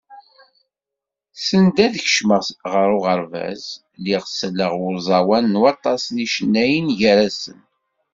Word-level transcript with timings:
Send 1.45 1.75
ad 1.85 1.95
kecmeɣ 2.03 2.43
ɣer 2.71 2.87
uɣerbaz, 2.97 3.63
lliɣ 3.99 4.23
selleɣ 4.27 4.71
i 4.75 4.79
uẓawan 4.89 5.45
n 5.53 5.59
waṭas 5.61 6.03
n 6.09 6.15
yicennayen, 6.21 6.87
gar-asen. 6.99 7.59